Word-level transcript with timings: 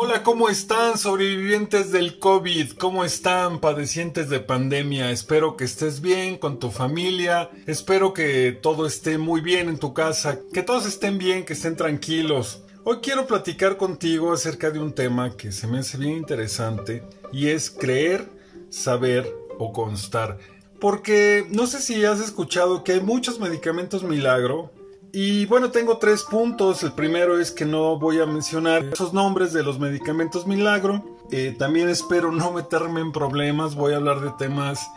Hola, 0.00 0.22
¿cómo 0.22 0.48
están 0.48 0.96
sobrevivientes 0.96 1.90
del 1.90 2.20
COVID? 2.20 2.74
¿Cómo 2.74 3.04
están 3.04 3.58
padecientes 3.58 4.28
de 4.28 4.38
pandemia? 4.38 5.10
Espero 5.10 5.56
que 5.56 5.64
estés 5.64 6.00
bien 6.00 6.38
con 6.38 6.60
tu 6.60 6.70
familia, 6.70 7.50
espero 7.66 8.12
que 8.12 8.52
todo 8.52 8.86
esté 8.86 9.18
muy 9.18 9.40
bien 9.40 9.68
en 9.68 9.76
tu 9.76 9.94
casa, 9.94 10.38
que 10.52 10.62
todos 10.62 10.86
estén 10.86 11.18
bien, 11.18 11.44
que 11.44 11.54
estén 11.54 11.74
tranquilos. 11.74 12.62
Hoy 12.84 12.98
quiero 13.02 13.26
platicar 13.26 13.76
contigo 13.76 14.32
acerca 14.32 14.70
de 14.70 14.78
un 14.78 14.92
tema 14.92 15.36
que 15.36 15.50
se 15.50 15.66
me 15.66 15.80
hace 15.80 15.98
bien 15.98 16.12
interesante 16.12 17.02
y 17.32 17.48
es 17.48 17.68
creer, 17.68 18.30
saber 18.70 19.28
o 19.58 19.72
constar. 19.72 20.38
Porque 20.78 21.44
no 21.50 21.66
sé 21.66 21.80
si 21.80 22.04
has 22.04 22.20
escuchado 22.20 22.84
que 22.84 22.92
hay 22.92 23.00
muchos 23.00 23.40
medicamentos 23.40 24.04
milagro 24.04 24.70
y 25.12 25.46
bueno, 25.46 25.70
tengo 25.70 25.98
tres 25.98 26.22
puntos. 26.24 26.82
El 26.82 26.92
primero 26.92 27.40
es 27.40 27.50
que 27.50 27.64
no 27.64 27.98
voy 27.98 28.20
a 28.20 28.26
mencionar 28.26 28.84
esos 28.84 29.12
nombres 29.12 29.52
de 29.52 29.62
los 29.62 29.78
medicamentos 29.78 30.46
milagro. 30.46 31.04
Eh, 31.30 31.54
también 31.58 31.88
espero 31.88 32.32
no 32.32 32.52
meterme 32.52 33.00
en 33.00 33.12
problemas. 33.12 33.74
Voy 33.74 33.92
a 33.92 33.96
hablar 33.96 34.20
de 34.20 34.30
temas 34.38 34.90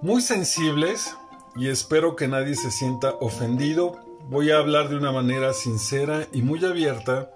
muy 0.00 0.20
sensibles 0.20 1.16
y 1.56 1.68
espero 1.68 2.16
que 2.16 2.28
nadie 2.28 2.54
se 2.54 2.70
sienta 2.70 3.14
ofendido. 3.20 3.98
Voy 4.28 4.50
a 4.50 4.58
hablar 4.58 4.88
de 4.88 4.96
una 4.96 5.12
manera 5.12 5.52
sincera 5.52 6.26
y 6.32 6.42
muy 6.42 6.64
abierta 6.64 7.30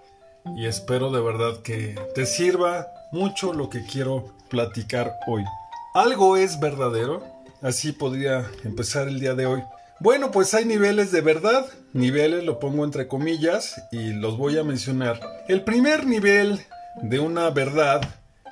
y 0.57 0.67
espero 0.67 1.11
de 1.11 1.21
verdad 1.21 1.61
que 1.63 1.95
te 2.15 2.27
sirva 2.27 2.87
mucho 3.13 3.53
lo 3.53 3.69
que 3.69 3.85
quiero 3.85 4.25
platicar 4.49 5.13
hoy. 5.27 5.45
Algo 5.95 6.37
es 6.37 6.61
verdadero, 6.61 7.23
así 7.63 7.93
podría 7.93 8.47
empezar 8.65 9.09
el 9.09 9.21
día 9.21 9.35
de 9.35 9.47
hoy. 9.47 9.63
Bueno, 10.01 10.31
pues 10.31 10.55
hay 10.55 10.65
niveles 10.65 11.11
de 11.11 11.21
verdad, 11.21 11.67
niveles 11.93 12.45
lo 12.45 12.61
pongo 12.61 12.85
entre 12.85 13.09
comillas 13.09 13.83
y 13.91 14.13
los 14.13 14.39
voy 14.39 14.57
a 14.57 14.63
mencionar. 14.63 15.21
El 15.49 15.65
primer 15.65 16.07
nivel 16.07 16.61
de 17.03 17.19
una 17.19 17.51
verdad, 17.51 18.03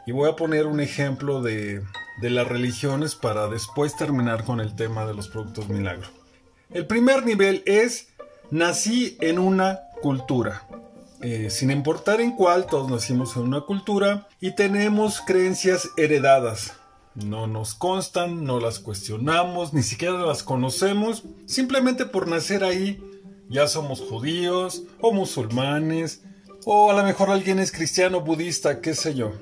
y 0.07 0.13
voy 0.13 0.29
a 0.29 0.37
poner 0.37 0.67
un 0.67 0.81
ejemplo 0.81 1.43
de, 1.43 1.83
de 2.21 2.31
las 2.31 2.49
religiones 2.49 3.15
para 3.15 3.49
después 3.49 3.97
terminar 3.97 4.45
con 4.45 4.61
el 4.61 4.75
tema 4.75 5.07
de 5.07 5.15
los 5.15 5.29
productos 5.29 5.69
milagro. 5.69 6.09
El 6.71 6.87
primer 6.87 7.25
nivel 7.25 7.63
es 7.65 8.09
nací 8.51 9.17
en 9.21 9.39
una 9.39 9.81
cultura. 10.03 10.67
Eh, 11.23 11.49
sin 11.51 11.71
importar 11.71 12.21
en 12.21 12.33
cuál, 12.33 12.67
todos 12.67 12.91
nacimos 12.91 13.37
en 13.37 13.43
una 13.43 13.63
cultura 13.63 14.29
y 14.41 14.55
tenemos 14.55 15.21
creencias 15.21 15.89
heredadas. 15.97 16.75
No 17.17 17.47
nos 17.47 17.75
constan, 17.75 18.45
no 18.45 18.61
las 18.61 18.79
cuestionamos, 18.79 19.73
ni 19.73 19.83
siquiera 19.83 20.19
las 20.19 20.43
conocemos. 20.43 21.25
Simplemente 21.47 22.05
por 22.05 22.29
nacer 22.29 22.63
ahí 22.63 23.03
ya 23.49 23.69
somos 23.69 24.01
judíos 24.01 24.83
o 25.01 25.13
musulmanes 25.13 26.23
o 26.67 26.91
a 26.91 26.95
lo 26.95 27.03
mejor 27.05 27.31
alguien 27.31 27.59
es 27.59 27.73
cristiano, 27.73 28.21
budista, 28.21 28.81
qué 28.83 28.95
sé 28.95 29.15
yo. 29.15 29.33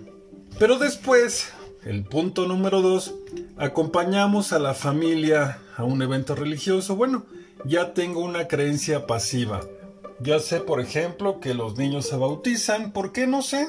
Pero 0.58 0.78
después, 0.78 1.48
el 1.84 2.04
punto 2.04 2.46
número 2.46 2.80
dos, 2.80 3.14
acompañamos 3.56 4.52
a 4.52 4.60
la 4.60 4.74
familia 4.74 5.58
a 5.76 5.82
un 5.82 6.00
evento 6.00 6.36
religioso. 6.36 6.94
Bueno, 6.94 7.24
ya 7.64 7.92
tengo 7.92 8.20
una 8.20 8.46
creencia 8.46 9.06
pasiva. 9.06 9.62
Ya 10.20 10.38
sé, 10.38 10.60
por 10.60 10.80
ejemplo, 10.80 11.40
que 11.40 11.54
los 11.54 11.76
niños 11.76 12.06
se 12.06 12.16
bautizan. 12.16 12.92
¿Por 12.92 13.10
qué? 13.10 13.26
No 13.26 13.42
sé. 13.42 13.68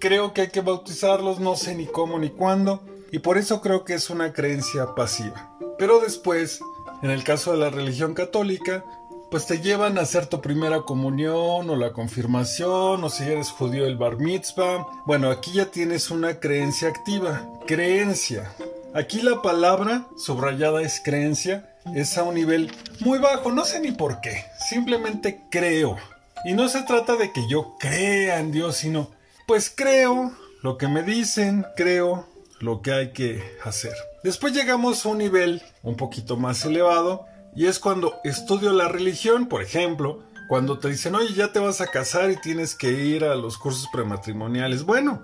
Creo 0.00 0.32
que 0.32 0.40
hay 0.40 0.48
que 0.48 0.60
bautizarlos, 0.60 1.38
no 1.38 1.54
sé 1.54 1.76
ni 1.76 1.86
cómo 1.86 2.18
ni 2.18 2.30
cuándo 2.30 2.82
y 3.14 3.20
por 3.20 3.38
eso 3.38 3.60
creo 3.60 3.84
que 3.84 3.94
es 3.94 4.10
una 4.10 4.32
creencia 4.32 4.96
pasiva. 4.96 5.56
Pero 5.78 6.00
después, 6.00 6.58
en 7.00 7.12
el 7.12 7.22
caso 7.22 7.52
de 7.52 7.58
la 7.58 7.70
religión 7.70 8.12
católica, 8.12 8.84
pues 9.30 9.46
te 9.46 9.60
llevan 9.60 9.98
a 9.98 10.00
hacer 10.00 10.26
tu 10.26 10.40
primera 10.40 10.80
comunión 10.80 11.70
o 11.70 11.76
la 11.76 11.92
confirmación 11.92 13.04
o 13.04 13.08
si 13.08 13.22
eres 13.22 13.50
judío 13.50 13.86
el 13.86 13.96
bar 13.96 14.16
mitzvah. 14.16 14.84
Bueno, 15.06 15.30
aquí 15.30 15.52
ya 15.52 15.66
tienes 15.66 16.10
una 16.10 16.40
creencia 16.40 16.88
activa, 16.88 17.48
creencia. 17.68 18.50
Aquí 18.94 19.22
la 19.22 19.42
palabra 19.42 20.08
subrayada 20.16 20.82
es 20.82 21.00
creencia, 21.00 21.72
es 21.94 22.18
a 22.18 22.24
un 22.24 22.34
nivel 22.34 22.72
muy 22.98 23.20
bajo, 23.20 23.52
no 23.52 23.64
sé 23.64 23.78
ni 23.78 23.92
por 23.92 24.20
qué, 24.22 24.44
simplemente 24.68 25.44
creo. 25.52 25.98
Y 26.44 26.54
no 26.54 26.68
se 26.68 26.82
trata 26.82 27.14
de 27.14 27.30
que 27.30 27.48
yo 27.48 27.76
crea 27.78 28.40
en 28.40 28.50
Dios, 28.50 28.74
sino 28.74 29.08
pues 29.46 29.72
creo 29.72 30.32
lo 30.64 30.78
que 30.78 30.88
me 30.88 31.04
dicen, 31.04 31.64
creo 31.76 32.33
lo 32.64 32.80
que 32.80 32.92
hay 32.92 33.12
que 33.12 33.42
hacer. 33.62 33.92
Después 34.22 34.54
llegamos 34.54 35.04
a 35.04 35.10
un 35.10 35.18
nivel 35.18 35.62
un 35.82 35.96
poquito 35.96 36.36
más 36.36 36.64
elevado 36.64 37.26
y 37.54 37.66
es 37.66 37.78
cuando 37.78 38.14
estudio 38.24 38.72
la 38.72 38.88
religión, 38.88 39.46
por 39.46 39.62
ejemplo, 39.62 40.24
cuando 40.48 40.78
te 40.78 40.88
dicen, 40.88 41.14
oye, 41.14 41.34
ya 41.34 41.52
te 41.52 41.58
vas 41.58 41.80
a 41.80 41.86
casar 41.86 42.30
y 42.30 42.40
tienes 42.40 42.74
que 42.74 42.90
ir 42.90 43.24
a 43.24 43.34
los 43.34 43.58
cursos 43.58 43.88
prematrimoniales. 43.92 44.84
Bueno, 44.84 45.22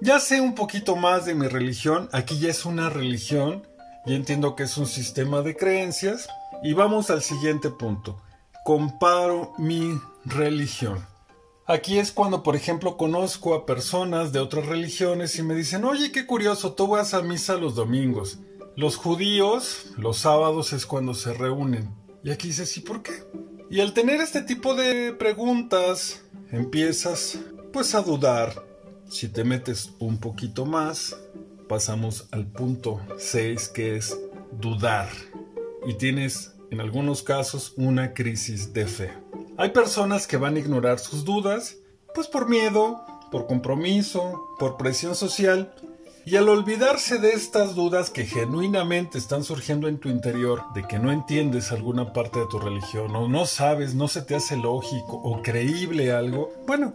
ya 0.00 0.18
sé 0.18 0.40
un 0.40 0.54
poquito 0.54 0.96
más 0.96 1.24
de 1.24 1.34
mi 1.34 1.46
religión, 1.46 2.08
aquí 2.12 2.38
ya 2.38 2.50
es 2.50 2.64
una 2.64 2.90
religión, 2.90 3.66
ya 4.04 4.14
entiendo 4.14 4.56
que 4.56 4.64
es 4.64 4.76
un 4.76 4.86
sistema 4.86 5.42
de 5.42 5.56
creencias 5.56 6.28
y 6.62 6.72
vamos 6.72 7.10
al 7.10 7.22
siguiente 7.22 7.70
punto. 7.70 8.20
Comparo 8.64 9.52
mi 9.58 9.98
religión. 10.24 11.11
Aquí 11.64 11.98
es 11.98 12.10
cuando, 12.10 12.42
por 12.42 12.56
ejemplo, 12.56 12.96
conozco 12.96 13.54
a 13.54 13.66
personas 13.66 14.32
de 14.32 14.40
otras 14.40 14.66
religiones 14.66 15.38
y 15.38 15.44
me 15.44 15.54
dicen, 15.54 15.84
oye, 15.84 16.10
qué 16.10 16.26
curioso, 16.26 16.72
tú 16.72 16.88
vas 16.88 17.14
a 17.14 17.22
misa 17.22 17.56
los 17.56 17.76
domingos. 17.76 18.40
Los 18.74 18.96
judíos, 18.96 19.86
los 19.96 20.18
sábados 20.18 20.72
es 20.72 20.86
cuando 20.86 21.14
se 21.14 21.32
reúnen. 21.34 21.94
Y 22.24 22.30
aquí 22.30 22.48
dices, 22.48 22.76
¿y 22.76 22.80
por 22.80 23.02
qué? 23.02 23.12
Y 23.70 23.80
al 23.80 23.94
tener 23.94 24.20
este 24.20 24.42
tipo 24.42 24.74
de 24.74 25.12
preguntas, 25.12 26.24
empiezas 26.50 27.38
pues 27.72 27.94
a 27.94 28.02
dudar. 28.02 28.66
Si 29.08 29.28
te 29.28 29.44
metes 29.44 29.92
un 30.00 30.18
poquito 30.18 30.66
más, 30.66 31.16
pasamos 31.68 32.26
al 32.32 32.46
punto 32.46 33.00
6 33.18 33.68
que 33.68 33.96
es 33.96 34.18
dudar. 34.50 35.08
Y 35.86 35.94
tienes 35.94 36.54
en 36.72 36.80
algunos 36.80 37.22
casos 37.22 37.72
una 37.76 38.14
crisis 38.14 38.72
de 38.72 38.86
fe. 38.86 39.21
Hay 39.58 39.70
personas 39.70 40.26
que 40.26 40.38
van 40.38 40.56
a 40.56 40.60
ignorar 40.60 40.98
sus 40.98 41.24
dudas, 41.24 41.76
pues 42.14 42.26
por 42.26 42.48
miedo, 42.48 43.02
por 43.30 43.46
compromiso, 43.46 44.48
por 44.58 44.76
presión 44.76 45.14
social, 45.14 45.74
y 46.24 46.36
al 46.36 46.48
olvidarse 46.48 47.18
de 47.18 47.30
estas 47.30 47.74
dudas 47.74 48.10
que 48.10 48.24
genuinamente 48.24 49.18
están 49.18 49.44
surgiendo 49.44 49.88
en 49.88 49.98
tu 49.98 50.08
interior, 50.08 50.62
de 50.74 50.86
que 50.86 50.98
no 50.98 51.10
entiendes 51.10 51.72
alguna 51.72 52.12
parte 52.12 52.38
de 52.38 52.46
tu 52.46 52.58
religión, 52.58 53.14
o 53.14 53.28
no 53.28 53.44
sabes, 53.44 53.94
no 53.94 54.08
se 54.08 54.22
te 54.22 54.36
hace 54.36 54.56
lógico 54.56 55.20
o 55.22 55.42
creíble 55.42 56.12
algo, 56.12 56.52
bueno, 56.66 56.94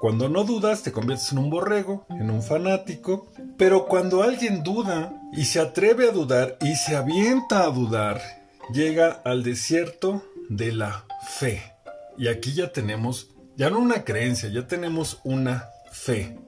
cuando 0.00 0.28
no 0.28 0.44
dudas 0.44 0.82
te 0.82 0.92
conviertes 0.92 1.32
en 1.32 1.38
un 1.38 1.50
borrego, 1.50 2.04
en 2.10 2.30
un 2.30 2.42
fanático, 2.42 3.28
pero 3.56 3.86
cuando 3.86 4.22
alguien 4.22 4.62
duda 4.62 5.14
y 5.32 5.46
se 5.46 5.60
atreve 5.60 6.08
a 6.08 6.12
dudar 6.12 6.58
y 6.60 6.74
se 6.74 6.96
avienta 6.96 7.62
a 7.62 7.70
dudar, 7.70 8.20
llega 8.72 9.22
al 9.24 9.42
desierto 9.42 10.22
de 10.50 10.72
la 10.72 11.06
fe. 11.38 11.73
Y 12.16 12.28
aquí 12.28 12.54
ya 12.54 12.72
tenemos, 12.72 13.30
ya 13.56 13.70
no 13.70 13.78
una 13.78 14.04
creencia, 14.04 14.48
ya 14.48 14.66
tenemos 14.66 15.20
una 15.24 15.68
fe. 15.90 16.38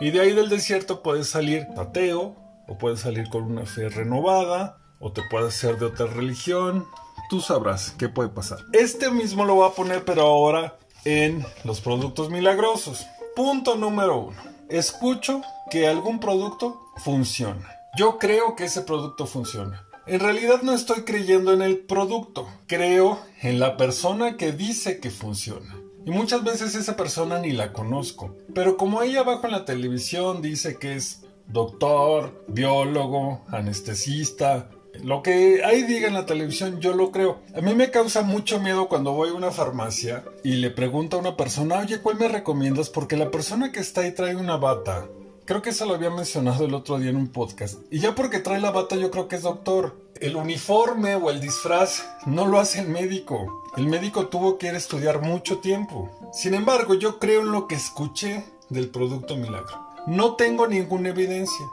Y 0.00 0.10
de 0.10 0.20
ahí 0.20 0.32
del 0.32 0.48
desierto 0.48 1.02
puedes 1.02 1.28
salir 1.28 1.66
ateo, 1.76 2.36
o 2.68 2.78
puedes 2.78 3.00
salir 3.00 3.28
con 3.28 3.44
una 3.44 3.66
fe 3.66 3.88
renovada, 3.88 4.78
o 4.98 5.12
te 5.12 5.22
puedes 5.30 5.54
ser 5.54 5.78
de 5.78 5.86
otra 5.86 6.06
religión. 6.06 6.86
Tú 7.28 7.40
sabrás 7.40 7.94
qué 7.98 8.08
puede 8.08 8.28
pasar. 8.28 8.58
Este 8.72 9.10
mismo 9.10 9.44
lo 9.44 9.54
voy 9.54 9.68
a 9.68 9.74
poner, 9.74 10.04
pero 10.04 10.22
ahora 10.22 10.78
en 11.04 11.44
los 11.64 11.80
productos 11.80 12.30
milagrosos. 12.30 13.06
Punto 13.34 13.76
número 13.76 14.18
uno. 14.18 14.36
Escucho 14.68 15.42
que 15.70 15.88
algún 15.88 16.20
producto 16.20 16.80
funciona. 16.98 17.68
Yo 17.96 18.18
creo 18.18 18.56
que 18.56 18.64
ese 18.64 18.82
producto 18.82 19.26
funciona. 19.26 19.86
En 20.04 20.18
realidad 20.18 20.62
no 20.62 20.74
estoy 20.74 21.02
creyendo 21.02 21.52
en 21.52 21.62
el 21.62 21.78
producto, 21.78 22.48
creo 22.66 23.20
en 23.40 23.60
la 23.60 23.76
persona 23.76 24.36
que 24.36 24.50
dice 24.50 24.98
que 24.98 25.10
funciona. 25.10 25.76
Y 26.04 26.10
muchas 26.10 26.42
veces 26.42 26.74
esa 26.74 26.96
persona 26.96 27.38
ni 27.38 27.52
la 27.52 27.72
conozco. 27.72 28.34
Pero 28.52 28.76
como 28.76 28.98
ahí 28.98 29.16
abajo 29.16 29.46
en 29.46 29.52
la 29.52 29.64
televisión 29.64 30.42
dice 30.42 30.76
que 30.76 30.96
es 30.96 31.22
doctor, 31.46 32.44
biólogo, 32.48 33.42
anestesista, 33.46 34.68
lo 35.04 35.22
que 35.22 35.62
ahí 35.64 35.84
diga 35.84 36.08
en 36.08 36.14
la 36.14 36.26
televisión 36.26 36.80
yo 36.80 36.94
lo 36.94 37.12
creo. 37.12 37.38
A 37.54 37.60
mí 37.60 37.72
me 37.72 37.92
causa 37.92 38.22
mucho 38.22 38.60
miedo 38.60 38.88
cuando 38.88 39.12
voy 39.12 39.30
a 39.30 39.34
una 39.34 39.52
farmacia 39.52 40.24
y 40.42 40.54
le 40.54 40.70
pregunto 40.70 41.16
a 41.16 41.20
una 41.20 41.36
persona, 41.36 41.78
oye, 41.78 42.00
¿cuál 42.00 42.18
me 42.18 42.26
recomiendas? 42.26 42.90
Porque 42.90 43.16
la 43.16 43.30
persona 43.30 43.70
que 43.70 43.78
está 43.78 44.00
ahí 44.00 44.10
trae 44.12 44.34
una 44.34 44.56
bata 44.56 45.06
Creo 45.44 45.60
que 45.60 45.70
eso 45.70 45.86
lo 45.86 45.94
había 45.94 46.10
mencionado 46.10 46.66
el 46.66 46.74
otro 46.74 47.00
día 47.00 47.10
en 47.10 47.16
un 47.16 47.26
podcast. 47.26 47.80
Y 47.90 47.98
ya 47.98 48.14
porque 48.14 48.38
trae 48.38 48.60
la 48.60 48.70
bata 48.70 48.94
yo 48.94 49.10
creo 49.10 49.26
que 49.26 49.36
es 49.36 49.42
doctor. 49.42 50.00
El 50.20 50.36
uniforme 50.36 51.16
o 51.16 51.30
el 51.30 51.40
disfraz 51.40 52.06
no 52.26 52.46
lo 52.46 52.60
hace 52.60 52.80
el 52.80 52.88
médico. 52.88 53.64
El 53.76 53.88
médico 53.88 54.28
tuvo 54.28 54.56
que 54.56 54.68
ir 54.68 54.74
a 54.74 54.78
estudiar 54.78 55.20
mucho 55.20 55.58
tiempo. 55.58 56.08
Sin 56.32 56.54
embargo, 56.54 56.94
yo 56.94 57.18
creo 57.18 57.40
en 57.40 57.50
lo 57.50 57.66
que 57.66 57.74
escuché 57.74 58.44
del 58.68 58.88
producto 58.90 59.36
milagro. 59.36 59.84
No 60.06 60.36
tengo 60.36 60.68
ninguna 60.68 61.08
evidencia. 61.08 61.66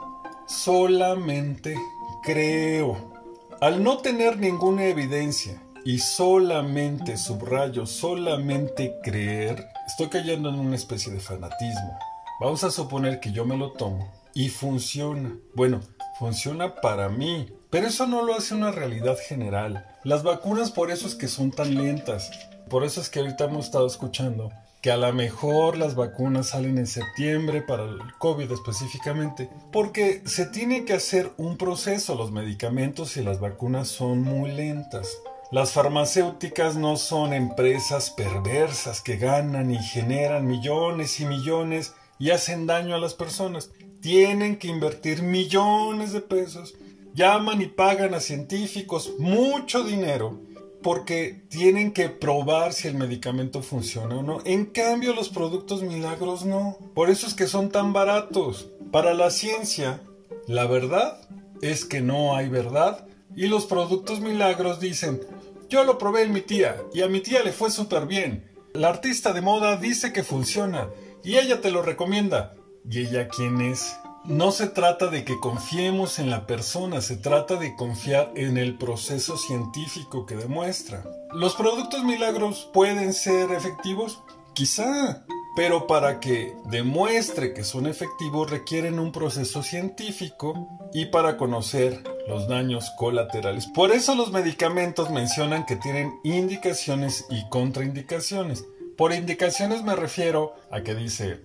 Solamente 0.46 1.76
creo. 2.24 3.12
Al 3.60 3.84
no 3.84 3.98
tener 3.98 4.36
ninguna 4.36 4.86
evidencia 4.86 5.62
y 5.84 6.00
solamente 6.00 7.16
subrayo, 7.16 7.86
solamente 7.86 8.96
creer, 9.04 9.64
estoy 9.86 10.08
cayendo 10.08 10.48
en 10.48 10.58
una 10.58 10.74
especie 10.74 11.12
de 11.12 11.20
fanatismo 11.20 12.09
Vamos 12.40 12.64
a 12.64 12.70
suponer 12.70 13.20
que 13.20 13.32
yo 13.32 13.44
me 13.44 13.54
lo 13.54 13.72
tomo 13.72 14.10
y 14.32 14.48
funciona. 14.48 15.36
Bueno, 15.54 15.80
funciona 16.18 16.76
para 16.76 17.10
mí, 17.10 17.52
pero 17.68 17.86
eso 17.86 18.06
no 18.06 18.22
lo 18.22 18.34
hace 18.34 18.54
una 18.54 18.70
realidad 18.70 19.18
general. 19.28 19.86
Las 20.04 20.22
vacunas 20.22 20.70
por 20.70 20.90
eso 20.90 21.06
es 21.06 21.14
que 21.14 21.28
son 21.28 21.50
tan 21.50 21.74
lentas. 21.74 22.30
Por 22.70 22.82
eso 22.82 23.02
es 23.02 23.10
que 23.10 23.18
ahorita 23.18 23.44
hemos 23.44 23.66
estado 23.66 23.86
escuchando 23.86 24.50
que 24.80 24.90
a 24.90 24.96
lo 24.96 25.12
mejor 25.12 25.76
las 25.76 25.94
vacunas 25.94 26.48
salen 26.48 26.78
en 26.78 26.86
septiembre 26.86 27.60
para 27.60 27.84
el 27.84 27.98
COVID 28.18 28.50
específicamente, 28.50 29.50
porque 29.70 30.22
se 30.24 30.46
tiene 30.46 30.86
que 30.86 30.94
hacer 30.94 31.32
un 31.36 31.58
proceso, 31.58 32.14
los 32.14 32.32
medicamentos 32.32 33.18
y 33.18 33.22
las 33.22 33.38
vacunas 33.38 33.88
son 33.88 34.22
muy 34.22 34.50
lentas. 34.50 35.18
Las 35.50 35.72
farmacéuticas 35.72 36.76
no 36.76 36.96
son 36.96 37.34
empresas 37.34 38.08
perversas 38.08 39.02
que 39.02 39.18
ganan 39.18 39.70
y 39.70 39.78
generan 39.78 40.46
millones 40.46 41.20
y 41.20 41.26
millones 41.26 41.92
y 42.20 42.30
hacen 42.30 42.66
daño 42.66 42.94
a 42.94 43.00
las 43.00 43.14
personas. 43.14 43.72
Tienen 44.00 44.58
que 44.58 44.68
invertir 44.68 45.22
millones 45.22 46.12
de 46.12 46.20
pesos, 46.20 46.74
llaman 47.14 47.60
y 47.60 47.66
pagan 47.66 48.14
a 48.14 48.20
científicos 48.20 49.14
mucho 49.18 49.82
dinero 49.82 50.38
porque 50.82 51.42
tienen 51.48 51.92
que 51.92 52.08
probar 52.08 52.72
si 52.72 52.88
el 52.88 52.94
medicamento 52.94 53.62
funciona 53.62 54.16
o 54.16 54.22
no. 54.22 54.40
En 54.44 54.66
cambio, 54.66 55.14
los 55.14 55.28
productos 55.28 55.82
milagros 55.82 56.44
no. 56.44 56.78
Por 56.94 57.10
eso 57.10 57.26
es 57.26 57.34
que 57.34 57.46
son 57.46 57.70
tan 57.70 57.92
baratos. 57.92 58.68
Para 58.90 59.12
la 59.14 59.30
ciencia, 59.30 60.00
la 60.46 60.66
verdad 60.66 61.20
es 61.60 61.84
que 61.84 62.00
no 62.00 62.34
hay 62.34 62.48
verdad 62.48 63.06
y 63.36 63.46
los 63.46 63.66
productos 63.66 64.20
milagros 64.20 64.80
dicen, 64.80 65.20
yo 65.68 65.84
lo 65.84 65.98
probé 65.98 66.22
en 66.22 66.32
mi 66.32 66.40
tía 66.40 66.76
y 66.92 67.02
a 67.02 67.08
mi 67.08 67.20
tía 67.20 67.42
le 67.42 67.52
fue 67.52 67.70
súper 67.70 68.06
bien. 68.06 68.44
La 68.72 68.88
artista 68.88 69.32
de 69.32 69.40
moda 69.40 69.76
dice 69.76 70.12
que 70.12 70.22
funciona 70.22 70.88
y 71.24 71.36
ella 71.36 71.60
te 71.60 71.70
lo 71.70 71.82
recomienda. 71.82 72.54
¿Y 72.88 73.00
ella 73.00 73.28
quién 73.28 73.60
es? 73.60 73.96
No 74.24 74.52
se 74.52 74.66
trata 74.66 75.06
de 75.06 75.24
que 75.24 75.40
confiemos 75.40 76.18
en 76.18 76.30
la 76.30 76.46
persona, 76.46 77.00
se 77.00 77.16
trata 77.16 77.56
de 77.56 77.74
confiar 77.74 78.32
en 78.36 78.58
el 78.58 78.76
proceso 78.76 79.36
científico 79.36 80.26
que 80.26 80.36
demuestra. 80.36 81.04
¿Los 81.32 81.54
productos 81.54 82.04
milagros 82.04 82.68
pueden 82.72 83.14
ser 83.14 83.50
efectivos? 83.50 84.22
Quizá, 84.52 85.24
pero 85.56 85.86
para 85.86 86.20
que 86.20 86.54
demuestre 86.66 87.54
que 87.54 87.64
son 87.64 87.86
efectivos 87.86 88.50
requieren 88.50 88.98
un 88.98 89.10
proceso 89.10 89.62
científico 89.62 90.68
y 90.92 91.06
para 91.06 91.36
conocer 91.36 92.02
los 92.28 92.46
daños 92.46 92.90
colaterales. 92.98 93.66
Por 93.66 93.90
eso 93.90 94.14
los 94.14 94.32
medicamentos 94.32 95.10
mencionan 95.10 95.66
que 95.66 95.76
tienen 95.76 96.20
indicaciones 96.24 97.26
y 97.30 97.48
contraindicaciones. 97.48 98.64
Por 99.00 99.14
indicaciones 99.14 99.82
me 99.82 99.96
refiero 99.96 100.56
a 100.70 100.82
que 100.82 100.94
dice 100.94 101.40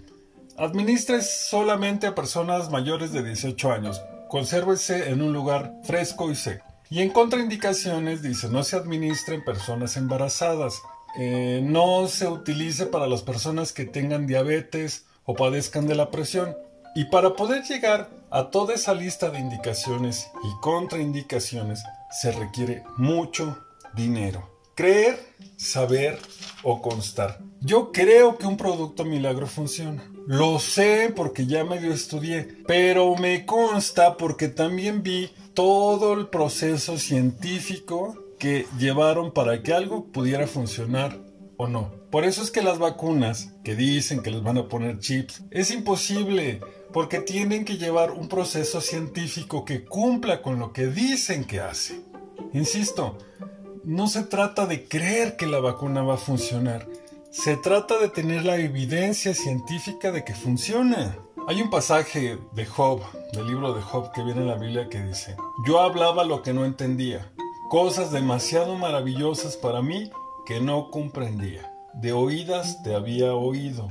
Administre 0.57 1.21
solamente 1.21 2.05
a 2.05 2.13
personas 2.13 2.69
mayores 2.69 3.13
de 3.13 3.23
18 3.23 3.71
años. 3.71 4.01
Consérvese 4.27 5.09
en 5.09 5.21
un 5.21 5.31
lugar 5.31 5.73
fresco 5.83 6.29
y 6.29 6.35
seco. 6.35 6.65
Y 6.89 6.99
en 6.99 7.11
contraindicaciones 7.11 8.21
dice 8.21 8.49
no 8.49 8.65
se 8.65 8.75
administre 8.75 9.35
en 9.35 9.45
personas 9.45 9.95
embarazadas. 9.95 10.81
Eh, 11.17 11.61
no 11.63 12.09
se 12.09 12.27
utilice 12.27 12.87
para 12.87 13.07
las 13.07 13.21
personas 13.21 13.71
que 13.71 13.85
tengan 13.85 14.27
diabetes 14.27 15.05
o 15.23 15.33
padezcan 15.33 15.87
de 15.87 15.95
la 15.95 16.11
presión. 16.11 16.57
Y 16.93 17.05
para 17.05 17.37
poder 17.37 17.63
llegar 17.63 18.09
a 18.31 18.49
toda 18.49 18.73
esa 18.73 18.93
lista 18.93 19.29
de 19.29 19.39
indicaciones 19.39 20.29
y 20.43 20.59
contraindicaciones 20.59 21.81
se 22.11 22.33
requiere 22.33 22.83
mucho 22.97 23.57
dinero. 23.95 24.54
Creer, 24.75 25.17
saber 25.55 26.19
o 26.61 26.81
constar. 26.81 27.39
Yo 27.61 27.93
creo 27.93 28.37
que 28.37 28.45
un 28.45 28.57
producto 28.57 29.05
milagro 29.05 29.47
funciona. 29.47 30.03
Lo 30.27 30.59
sé 30.59 31.13
porque 31.15 31.45
ya 31.45 31.63
medio 31.63 31.93
estudié, 31.93 32.57
pero 32.67 33.15
me 33.15 33.45
consta 33.45 34.17
porque 34.17 34.49
también 34.49 35.01
vi 35.01 35.31
todo 35.53 36.13
el 36.13 36.27
proceso 36.27 36.97
científico 36.97 38.21
que 38.37 38.67
llevaron 38.77 39.31
para 39.31 39.63
que 39.63 39.73
algo 39.73 40.11
pudiera 40.11 40.45
funcionar 40.45 41.17
o 41.55 41.67
no. 41.67 41.93
Por 42.11 42.25
eso 42.25 42.41
es 42.43 42.51
que 42.51 42.61
las 42.61 42.77
vacunas 42.77 43.53
que 43.63 43.75
dicen 43.75 44.21
que 44.21 44.31
les 44.31 44.43
van 44.43 44.57
a 44.57 44.67
poner 44.67 44.99
chips 44.99 45.43
es 45.51 45.71
imposible 45.71 46.59
porque 46.91 47.19
tienen 47.19 47.63
que 47.63 47.77
llevar 47.77 48.11
un 48.11 48.27
proceso 48.27 48.81
científico 48.81 49.63
que 49.63 49.85
cumpla 49.85 50.41
con 50.41 50.59
lo 50.59 50.73
que 50.73 50.87
dicen 50.87 51.45
que 51.45 51.61
hace. 51.61 52.01
Insisto, 52.53 53.17
no 53.85 54.07
se 54.07 54.23
trata 54.23 54.65
de 54.65 54.87
creer 54.87 55.37
que 55.37 55.45
la 55.45 55.59
vacuna 55.59 56.01
va 56.01 56.15
a 56.15 56.17
funcionar, 56.17 56.87
se 57.29 57.55
trata 57.55 57.99
de 57.99 58.09
tener 58.09 58.43
la 58.43 58.57
evidencia 58.57 59.33
científica 59.35 60.11
de 60.11 60.23
que 60.23 60.33
funciona. 60.33 61.15
Hay 61.47 61.61
un 61.61 61.69
pasaje 61.69 62.39
de 62.53 62.65
Job, 62.65 63.01
del 63.33 63.47
libro 63.47 63.73
de 63.73 63.81
Job 63.83 64.11
que 64.11 64.23
viene 64.23 64.41
en 64.41 64.47
la 64.47 64.55
Biblia 64.55 64.89
que 64.89 65.03
dice, 65.03 65.35
yo 65.67 65.81
hablaba 65.81 66.23
lo 66.23 66.41
que 66.41 66.53
no 66.53 66.65
entendía, 66.65 67.31
cosas 67.69 68.11
demasiado 68.11 68.75
maravillosas 68.75 69.55
para 69.55 69.83
mí 69.83 70.09
que 70.47 70.59
no 70.59 70.89
comprendía. 70.89 71.71
De 71.93 72.11
oídas 72.11 72.81
te 72.81 72.95
había 72.95 73.35
oído, 73.35 73.89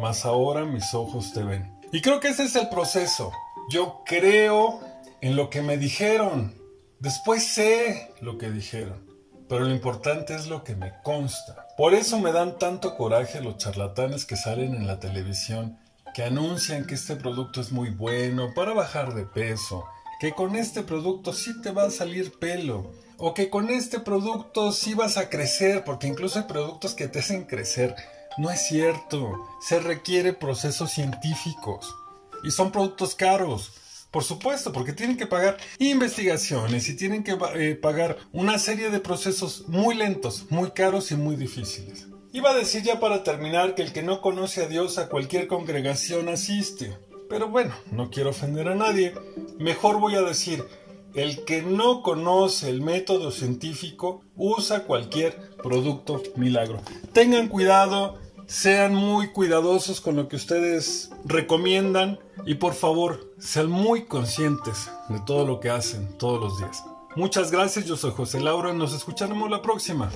mas 0.00 0.24
ahora 0.24 0.64
mis 0.64 0.94
ojos 0.94 1.32
te 1.34 1.42
ven. 1.42 1.70
Y 1.92 2.00
creo 2.00 2.18
que 2.20 2.28
ese 2.28 2.44
es 2.44 2.56
el 2.56 2.68
proceso. 2.70 3.32
Yo 3.68 4.02
creo 4.06 4.80
en 5.20 5.36
lo 5.36 5.50
que 5.50 5.60
me 5.60 5.76
dijeron. 5.76 6.54
Después 6.98 7.44
sé 7.44 8.12
lo 8.20 8.38
que 8.38 8.50
dijeron 8.50 9.07
pero 9.48 9.64
lo 9.64 9.70
importante 9.70 10.34
es 10.34 10.46
lo 10.46 10.62
que 10.64 10.76
me 10.76 10.92
consta. 11.02 11.66
Por 11.76 11.94
eso 11.94 12.18
me 12.18 12.32
dan 12.32 12.58
tanto 12.58 12.96
coraje 12.96 13.40
los 13.40 13.56
charlatanes 13.56 14.24
que 14.24 14.36
salen 14.36 14.74
en 14.74 14.86
la 14.86 15.00
televisión, 15.00 15.78
que 16.14 16.24
anuncian 16.24 16.86
que 16.86 16.94
este 16.94 17.16
producto 17.16 17.60
es 17.60 17.72
muy 17.72 17.90
bueno 17.90 18.52
para 18.54 18.74
bajar 18.74 19.14
de 19.14 19.24
peso, 19.24 19.86
que 20.20 20.32
con 20.32 20.56
este 20.56 20.82
producto 20.82 21.32
sí 21.32 21.60
te 21.62 21.70
va 21.70 21.84
a 21.84 21.90
salir 21.90 22.38
pelo, 22.38 22.92
o 23.16 23.34
que 23.34 23.50
con 23.50 23.70
este 23.70 24.00
producto 24.00 24.72
sí 24.72 24.94
vas 24.94 25.16
a 25.16 25.28
crecer, 25.28 25.84
porque 25.84 26.06
incluso 26.06 26.38
hay 26.38 26.44
productos 26.46 26.94
que 26.94 27.08
te 27.08 27.20
hacen 27.20 27.44
crecer. 27.44 27.94
No 28.36 28.50
es 28.50 28.66
cierto, 28.66 29.46
se 29.60 29.80
requiere 29.80 30.32
procesos 30.32 30.92
científicos 30.92 31.92
y 32.44 32.50
son 32.50 32.70
productos 32.70 33.14
caros. 33.14 33.72
Por 34.10 34.24
supuesto, 34.24 34.72
porque 34.72 34.94
tienen 34.94 35.16
que 35.18 35.26
pagar 35.26 35.58
investigaciones 35.78 36.88
y 36.88 36.96
tienen 36.96 37.22
que 37.22 37.36
eh, 37.56 37.74
pagar 37.74 38.16
una 38.32 38.58
serie 38.58 38.90
de 38.90 39.00
procesos 39.00 39.68
muy 39.68 39.94
lentos, 39.94 40.46
muy 40.50 40.70
caros 40.70 41.10
y 41.10 41.16
muy 41.16 41.36
difíciles. 41.36 42.06
Iba 42.32 42.50
a 42.50 42.56
decir 42.56 42.82
ya 42.82 43.00
para 43.00 43.22
terminar 43.22 43.74
que 43.74 43.82
el 43.82 43.92
que 43.92 44.02
no 44.02 44.20
conoce 44.20 44.64
a 44.64 44.68
Dios 44.68 44.98
a 44.98 45.08
cualquier 45.08 45.46
congregación 45.46 46.28
asiste. 46.28 46.96
Pero 47.28 47.48
bueno, 47.48 47.74
no 47.90 48.10
quiero 48.10 48.30
ofender 48.30 48.68
a 48.68 48.74
nadie. 48.74 49.14
Mejor 49.58 50.00
voy 50.00 50.14
a 50.14 50.22
decir, 50.22 50.64
el 51.14 51.44
que 51.44 51.62
no 51.62 52.02
conoce 52.02 52.70
el 52.70 52.80
método 52.80 53.30
científico 53.30 54.22
usa 54.36 54.84
cualquier 54.84 55.38
producto 55.62 56.22
milagro. 56.36 56.80
Tengan 57.12 57.48
cuidado, 57.48 58.18
sean 58.48 58.94
muy 58.94 59.28
cuidadosos 59.28 60.00
con 60.00 60.16
lo 60.16 60.26
que 60.26 60.36
ustedes 60.36 61.10
recomiendan 61.26 62.18
y 62.46 62.54
por 62.54 62.72
favor 62.72 63.34
sean 63.38 63.70
muy 63.70 64.06
conscientes 64.06 64.90
de 65.10 65.20
todo 65.20 65.46
lo 65.46 65.60
que 65.60 65.68
hacen 65.68 66.16
todos 66.16 66.40
los 66.40 66.58
días. 66.58 66.82
Muchas 67.14 67.50
gracias, 67.50 67.84
yo 67.84 67.96
soy 67.96 68.12
José 68.12 68.40
Laura 68.40 68.72
nos 68.72 68.94
escucharemos 68.94 69.50
la 69.50 69.60
próxima. 69.60 70.10